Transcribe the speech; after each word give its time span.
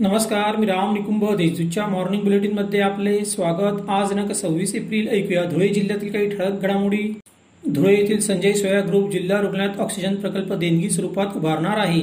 नमस्कार 0.00 0.56
मी 0.56 0.66
राम 0.66 0.92
निकुंभ 0.94 1.24
देजूच्या 1.36 1.86
मॉर्निंग 1.86 2.22
बुलेटिनमध्ये 2.22 2.80
आपले 2.80 3.24
स्वागत. 3.24 3.90
आज 3.90 4.08
दिनांक 4.08 4.32
सव्वीस 4.32 4.74
एप्रिल 4.74 5.08
ऐकूया 5.08 5.44
धुळे 5.44 5.68
जिल्ह्यातील 5.68 6.12
काही 6.12 6.28
ठळक 6.28 6.62
घडामोडी. 6.62 7.20
धुळे 7.64 7.94
येथील 7.94 8.20
संजय 8.20 8.52
सोया 8.52 8.80
ग्रुप 8.80 9.10
जिल्हा 9.10 9.40
रुग्णालयात 9.40 9.80
ऑक्सिजन 9.80 10.14
प्रकल्प 10.14 10.52
देणगी 10.52 10.90
स्वरूपात 10.90 11.36
उभारणार 11.36 11.78
आहे. 11.78 12.00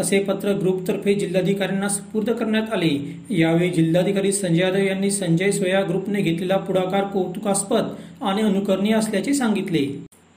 तसे 0.00 0.22
पत्र 0.22 0.52
ग्रुपतर्फे 0.52 1.14
जिल्हाधिकाऱ्यांना 1.14 1.88
सुपूर्द 1.88 2.30
करण्यात 2.30 2.72
आले. 2.72 3.18
यावेळी 3.30 3.70
जिल्हाधिकारी 3.70 4.32
संजय 4.32 4.62
यादव 4.62 4.78
यांनी 4.78 5.10
संजय 5.10 5.50
सोया 5.50 5.82
ग्रुपने 5.82 6.22
घेतलेला 6.22 6.56
पुढाकार 6.56 7.04
कौतुकास्पद 7.04 7.92
आणि 8.22 8.42
अनुकरणीय 8.42 8.94
असल्याचे 8.94 9.34
सांगितले. 9.34 9.86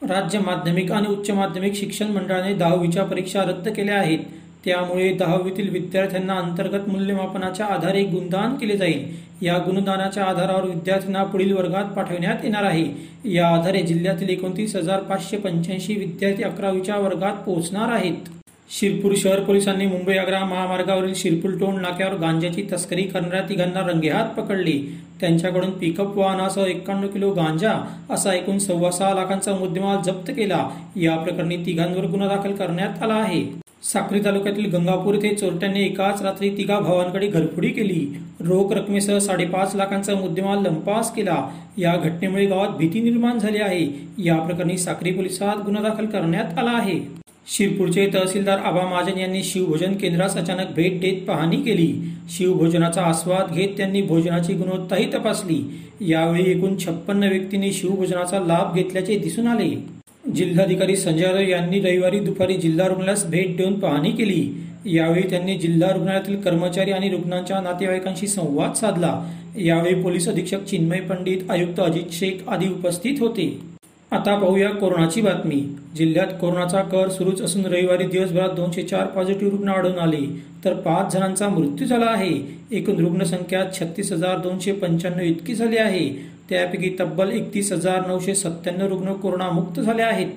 राज्य 0.01 0.39
माध्यमिक 0.39 0.91
आणि 0.91 1.07
उच्च 1.07 1.31
माध्यमिक 1.31 1.75
शिक्षण 1.75 2.07
मंडळाने 2.07 2.53
दहावीच्या 2.53 3.03
परीक्षा 3.03 3.43
रद्द 3.43 3.69
केल्या 3.69 3.95
आहेत. 3.95 4.19
त्यामुळे 4.65 5.11
दहावीतील 5.13 5.69
विद्यार्थ्यांना 5.69 6.33
अंतर्गत 6.33 6.87
मूल्यमापनाच्या 6.89 7.65
आधारे 7.65 8.03
गुणदान 8.03 8.55
केले 8.55 8.77
जाईल. 8.77 9.21
या 9.41 9.57
गुणदानाच्या 9.57 10.23
आधारावर 10.23 10.63
विद्यार्थ्यांना 10.63 11.23
पुढील 11.23 11.51
वर्गात 11.53 11.85
पाठवण्यात 11.85 12.43
येणार 12.43 12.63
आहे. 12.63 12.85
या 13.25 13.47
आधारे 13.47 13.81
जिल्ह्यातील 13.81 14.29
एकोणतीस 14.29 14.75
हजार 14.75 15.01
पाचशे 15.01 15.37
पंच्याऐंशी 15.37 15.95
विद्यार्थी 15.95 16.43
अकरावीच्या 16.43 16.97
वर्गात 16.97 17.33
पोहोचणार 17.35 17.91
आहेत. 17.91 18.29
शिरपूर 18.69 19.13
शहर 19.17 19.39
पोलिसांनी 19.39 19.85
मुंबई 19.85 20.17
आग्रा 20.17 20.39
महामार्गावरील 20.39 21.13
शिरपूर 21.15 21.51
टोल 21.51 21.81
नाक्यावर 21.81 22.13
गांजाची 22.13 22.63
तस्करी 22.71 23.03
करणाऱ्या 23.03 23.41
तिघांना 23.49 23.79
रंगेहात 23.79 24.29
पकडले. 24.29 24.79
त्यांच्याकडून 25.21 25.71
पिकअप 25.71 26.17
वाहनासह 26.17 26.65
एक्कावन्न 26.65 27.07
किलो 27.07 27.31
गांजा 27.31 27.73
असा 28.09 28.33
एकूण 28.33 28.57
सव्वा 28.57 28.91
सहा 28.91 29.13
लाखांचा 29.13 29.55
मुद्देमाल 29.55 30.01
जप्त 30.01 30.31
केला. 30.31 30.69
या 30.95 31.17
प्रकरणी 31.17 31.57
तिघांवर 31.57 32.05
गुन्हा 32.05 32.27
दाखल 32.27 32.55
करण्यात 32.55 33.03
आला 33.03 33.13
आहे. 33.13 33.62
साक्री 33.83 34.19
तालुक्यातील 34.25 34.69
गंगापूर 34.71 35.13
येथे 35.13 35.33
चोरट्यांनी 35.35 35.83
एकाच 35.83 36.21
रात्री 36.21 36.49
तिघा 36.49 36.79
भावांकडे 36.79 37.27
घरफोडी 37.27 37.69
केली. 37.69 38.05
रोख 38.39 38.71
रकमेसह 38.71 39.17
साडेपाच 39.17 39.75
लाखांचा 39.75 40.13
मुद्देमाल 40.15 40.61
लंपास 40.61 41.11
केला. 41.15 41.35
या 41.77 41.95
घटनेमुळे 41.95 42.45
गावात 42.45 42.69
भीती 42.69 43.01
निर्माण 43.01 43.39
झाली 43.39 43.57
आहे. 43.57 43.85
या 44.17 44.35
प्रकरणी 44.35 44.77
साक्री 44.77 45.11
पोलिसात 45.11 45.65
गुन्हा 45.65 45.83
दाखल 45.83 46.05
करण्यात 46.05 46.59
आला 46.59 46.71
आहे. 46.71 46.99
शिरपूरचे 47.47 48.07
तहसीलदार 48.13 48.57
आबा 48.57 48.85
महाजन 48.85 49.17
यांनी 49.17 49.43
शिवभोजन 49.43 49.93
केंद्रास 49.93 50.37
अचानक 50.37 50.73
भेट 50.75 50.99
देत 51.01 51.27
पाहणी 51.27 51.57
केली. 51.57 51.93
शिवभोजनाचा 52.29 53.01
आस्वाद 53.01 53.53
घेत 53.53 53.77
त्यांनी 53.77 54.01
भोजनाची 54.01 54.53
गुणवत्ताही 54.53 55.05
तपासली. 55.13 55.61
यावेळी 56.01 56.51
एकूण 56.51 56.77
छप्पन्न 56.77 57.23
व्यक्तींनी 57.23 57.71
शिवभोजनाचा 57.71 58.39
लाभ 58.39 58.75
घेतल्याचे 58.75 59.17
दिसून 59.17 59.47
आले. 59.47 60.02
जिल्हाधिकारी 60.35 60.95
संजय 60.95 61.25
राव 61.25 61.39
यांनी 61.39 61.79
रविवारी 61.79 62.19
दुपारी 62.19 62.53
जिल्हा 62.53 62.87
रुग्णालयास 62.87 63.25
भेट 63.25 63.57
देऊन 63.57 63.79
पाहणी 63.79 64.11
केली. 64.11 64.53
यावेळी 64.85 65.29
त्यांनी 65.29 65.55
जिल्हा 65.55 65.91
रुग्णालयातील 65.91 66.41
कर्मचारी 66.41 66.91
आणि 66.91 67.09
रुग्णांच्या 67.09 67.61
नातेवाईकांशी 67.61 68.27
संवाद 68.27 68.73
साधला. 68.73 69.13
यावेळी 69.57 70.01
पोलीस 70.01 70.27
अधीक्षक 70.29 70.63
चिन्मय 70.63 70.99
पंडित 70.99 71.51
आयुक्त 71.51 71.79
अजित 71.79 72.11
शेख 72.11 72.49
आदी 72.49 72.67
उपस्थित 72.67 73.19
होते. 73.19 73.72
आता 74.13 74.35
पाहूया 74.35 74.69
कोरोनाची 74.69 75.21
बातमी. 75.21 75.75
जिल्ह्यात 75.97 76.27
कोरोनाचा 76.41 76.81
कर 76.81 77.09
सुरूच 77.09 77.41
असून 77.41 77.65
रविवारी 77.65 78.03
दिवसभरात 78.03 78.49
दोनशे 78.49 78.83
चार 78.83 79.05
पॉझिटिव्ह 79.05 79.51
रुग्ण 79.51 79.69
आढळून 79.69 79.99
आले. 79.99 80.43
तर 80.65 80.73
पाच 80.73 81.13
जणांचा 81.13 81.49
मृत्यू 81.49 81.87
झाला 81.87 82.05
आहे. 82.05 82.59
एकूण 82.71 82.95
रुग्णसंख्या 82.95 83.63
छत्तीस 83.73 84.11
हजार 84.11 84.37
दोनशे 84.37 84.71
पंच्याण्णव 84.71 85.23
इतकी 85.23 85.55
झाली 85.55 85.77
आहे. 85.77 86.09
त्यापैकी 86.49 86.95
तब्बल 86.99 87.29
एकतीस 87.29 87.71
हजार 87.71 88.07
नऊशे 88.07 88.35
सत्त्याण्णव 88.35 88.87
रुग्ण 88.87 89.13
कोरोनामुक्त 89.13 89.79
झाले 89.79 90.01
आहेत. 90.01 90.27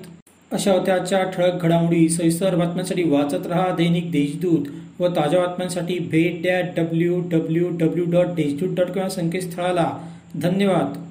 अशा 0.53 0.73
होत्या 0.73 0.95
आजच्या 0.95 1.23
ठळक 1.23 1.63
घडामोडी 1.63 2.09
सविस्तर 2.09 2.57
बातम्यांसाठी 2.57 3.03
वाचत 3.03 3.47
रहा 3.47 3.75
दैनिक 3.77 4.11
देशदूत 4.13 4.67
व 5.01 5.07
ताज्या 5.07 5.41
बातम्यांसाठी 5.41 5.99
भेट 5.99 6.43
द्या 6.43 6.61
W 6.61 7.21
W 7.21 7.69
W 7.71 8.05
dot 8.11 8.27
Deshdoot 8.27 8.77
dot 8.77 8.87
com 8.87 9.03
या 9.03 9.09
संकेतस्थळाला. 9.09 9.91
धन्यवाद. 10.43 11.03